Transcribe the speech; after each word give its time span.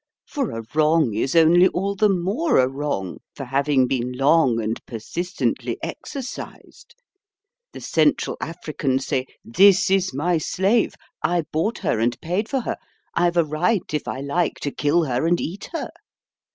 For 0.25 0.49
a 0.49 0.63
wrong 0.73 1.13
is 1.13 1.35
only 1.35 1.67
all 1.67 1.93
the 1.95 2.09
more 2.09 2.57
a 2.57 2.67
wrong 2.67 3.19
for 3.35 3.43
having 3.43 3.85
been 3.85 4.13
long 4.13 4.59
and 4.59 4.83
persistently 4.87 5.77
exercised. 5.83 6.95
The 7.73 7.81
Central 7.81 8.35
Africans 8.41 9.05
say, 9.05 9.27
'This 9.45 9.91
is 9.91 10.11
my 10.11 10.39
slave; 10.39 10.95
I 11.21 11.43
bought 11.53 11.77
her 11.85 11.99
and 11.99 12.19
paid 12.19 12.49
for 12.49 12.61
her; 12.61 12.77
I've 13.13 13.37
a 13.37 13.43
right, 13.45 13.93
if 13.93 14.07
I 14.07 14.21
like, 14.21 14.55
to 14.61 14.71
kill 14.71 15.03
her 15.03 15.27
and 15.27 15.39
eat 15.39 15.69
her.' 15.71 15.91